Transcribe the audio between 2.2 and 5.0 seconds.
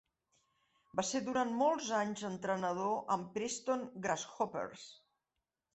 entrenador amb Preston Grasshoppers.